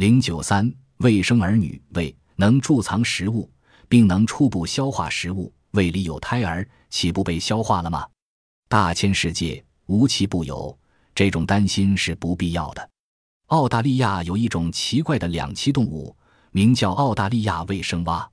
[0.00, 3.52] 零九三，未生儿女，胃能贮藏食物，
[3.86, 5.52] 并能初步消化食物。
[5.72, 8.08] 胃里有胎儿，岂不被消化了吗？
[8.66, 10.74] 大千世界无奇不有，
[11.14, 12.90] 这种担心是不必要的。
[13.48, 16.16] 澳大利亚有一种奇怪的两栖动物，
[16.50, 18.26] 名叫澳大利亚卫生蛙。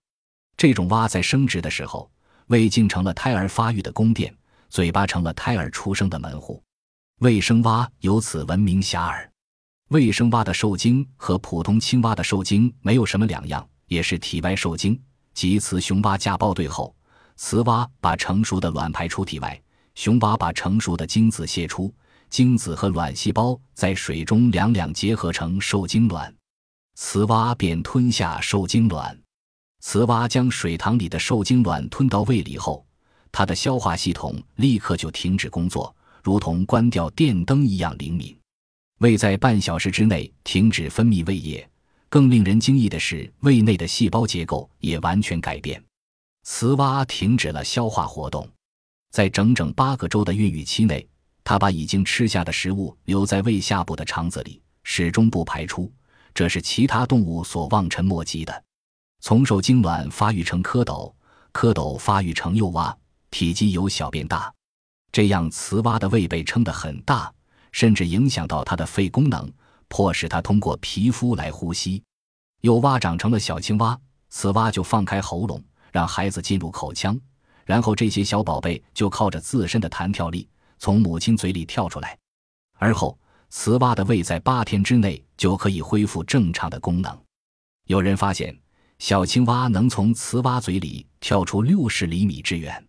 [0.55, 2.09] 这种蛙在生殖的时候，
[2.45, 4.33] 胃竟成了胎儿发育的宫殿，
[4.69, 6.63] 嘴巴成了胎儿出生的门户。
[7.19, 9.27] 卫生蛙由此闻名遐迩。
[9.89, 14.99] 卫生蛙的受精和普通青蛙的受精没有什么两样，也是体外受精。
[15.33, 16.93] 即雌雄蛙架抱对后。
[17.37, 19.61] 雌蛙把成熟的卵排出体外，
[19.95, 21.93] 雄蛙把成熟的精子泄出，
[22.29, 26.35] 精子和卵细胞在水中两两结合成受精卵，
[26.95, 29.17] 雌蛙便吞下受精卵。
[29.79, 32.85] 雌蛙将水塘里的受精卵吞到胃里后，
[33.31, 38.35] 它的消化系统立刻就停止工作，如同关掉电灯一样灵敏。
[38.99, 41.67] 胃在半小时之内停止分泌胃液，
[42.09, 45.81] 更令人惊异的是，胃内的细胞结构也完全改变。
[46.43, 48.49] 雌蛙停止了消化活动，
[49.11, 51.07] 在整整八个周的孕育期内，
[51.43, 55.91] 它把已经吃下的食物留在胃下部的肠子里，始终不排出。
[56.33, 58.63] 这是其他动物所望尘莫及的。
[59.19, 61.13] 从受精卵发育成蝌蚪，
[61.53, 62.95] 蝌蚪发育成幼蛙，
[63.29, 64.51] 体积由小变大，
[65.11, 67.31] 这样雌蛙的胃被撑得很大，
[67.71, 69.51] 甚至影响到它的肺功能，
[69.87, 72.01] 迫使它通过皮肤来呼吸。
[72.61, 75.63] 幼蛙长成了小青蛙，雌蛙就放开喉咙。
[75.89, 77.19] 让孩子进入口腔，
[77.65, 82.15] 然后这些小宝贝就靠着自身的弹跳力从母亲嘴里跳出来。
[82.77, 83.17] 而后，
[83.49, 87.17] 雌蛙的胃在八天之内就可以恢复正常的功能。
[87.87, 88.55] 有人发现，
[88.99, 92.85] 小青蛙能从雌蛙嘴里跳出六十厘米之远。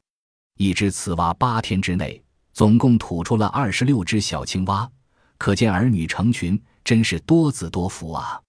[0.59, 2.23] 一只雌蛙八天之内
[2.59, 4.91] 总共吐出了二十六只小青蛙，
[5.39, 8.43] 可见儿女成群，真是多子多福啊！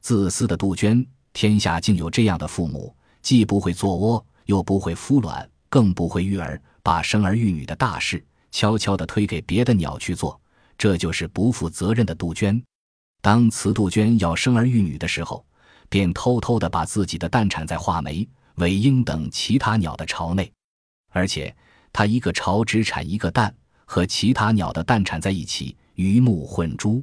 [0.00, 2.94] 自私的杜鹃，天下竟有这样的父母。
[3.20, 10.40] 既不会做窝，又不会孵卵，更不会育儿，把生儿育女的大事悄悄地推给别的鸟去做，
[10.78, 12.62] 这就是不负责任的杜鹃。
[13.20, 15.44] 当雌杜鹃要生儿育女的时候，
[15.88, 18.24] 便偷偷地把自己的蛋产在画眉、
[18.58, 20.48] 尾鹰等其他鸟的巢内，
[21.10, 21.52] 而且
[21.92, 23.54] 它一个巢只产一个蛋，
[23.84, 27.02] 和其他鸟的蛋产在一起，鱼目混珠。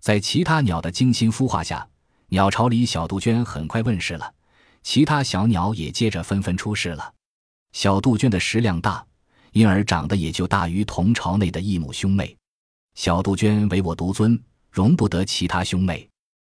[0.00, 1.88] 在其他鸟的精心孵化下，
[2.28, 4.32] 鸟巢里小杜鹃很快问世了。
[4.82, 7.12] 其他小鸟也接着纷纷出世了。
[7.72, 9.04] 小杜鹃的食量大，
[9.52, 12.36] 因而长得也就大于同巢内的异母兄妹。
[12.94, 16.08] 小杜鹃唯我独尊，容不得其他兄妹。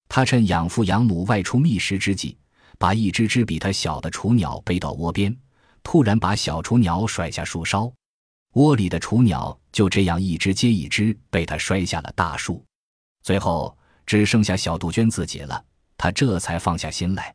[0.08, 2.36] 它趁养父养母外出觅食之际，
[2.78, 5.34] 把一只只比它小的雏鸟背到窝边，
[5.82, 7.92] 突然把小雏鸟甩下树梢，
[8.54, 12.64] 窝里的雏鸟就这样一只接一只被它摔下了大树。
[13.22, 15.64] 最后只剩下小杜鹃自己了，
[15.96, 17.34] 它这才放下心来。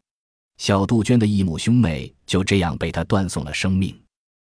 [0.58, 4.00] 小杜鹃的异母兄妹就这样被他断送了生命，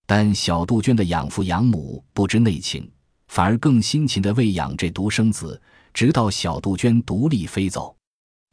[0.06, 2.88] 但小杜鹃的养父养母不知内情，
[3.28, 5.60] 反而更辛勤地喂养这独生子，
[5.94, 7.97] 直到小杜鹃独立飞走。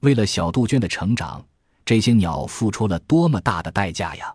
[0.02, 1.46] 为了小杜鹃的成长，
[1.86, 4.34] 这些鸟付出了多么大的代价呀！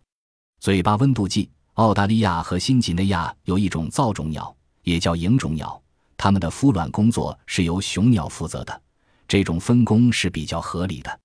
[0.61, 4.53] 嘴巴温度计，澳大利亚和新几内亚有一种造种鸟，
[4.83, 5.81] 也叫蝇种鸟，
[6.17, 8.83] 它们的孵卵工作是由雄鸟负责的，
[9.29, 11.21] 这种分工是比较合理的。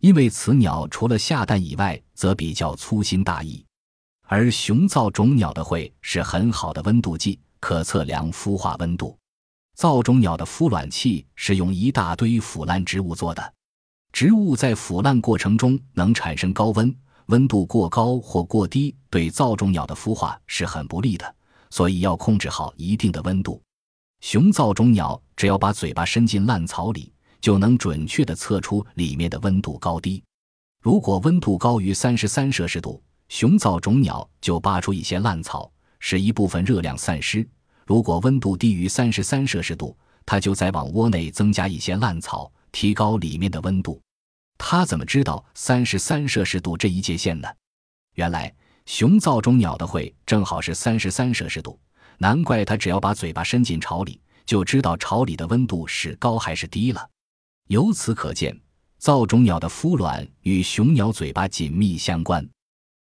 [0.00, 3.64] 因为雌鸟除了下蛋以外，则比较粗心大意，
[4.28, 9.18] 而雄造种鸟的喙是很好的温度计，可测量孵化温度。
[9.74, 13.54] 造种鸟的孵卵器是用一大堆腐烂植物做的，
[14.12, 16.94] 植物在腐烂过程中能产生高温，
[17.28, 21.34] 温度过高或过低对造种鸟的孵化是很不利的，
[21.70, 23.62] 所以要控制好一定的温度。
[24.20, 27.12] 雄造种鸟只要把嘴巴伸进烂草里。
[27.40, 30.20] 就能准确地测出里面的温度高低。
[30.82, 37.46] 如果温度高于三十三摄氏度，雄造种鸟就扒出一些烂草，使一部分热量散失；
[37.86, 39.96] 如果温度低于三十三摄氏度，
[40.26, 44.00] 它就再往窝内增加一些烂草，提高里面的温度。
[44.58, 47.48] 他怎么知道三十三摄氏度这一界限呢？
[48.14, 48.52] 原来
[48.84, 51.78] 雄造种鸟的喙正好是三十三摄氏度，
[52.18, 57.08] 难怪它只要把嘴巴伸进巢里，就知道巢里的温度是高还是低了。
[57.68, 58.58] 由此可见，
[58.98, 62.46] 造种鸟的孵卵与雄鸟嘴巴紧密相关。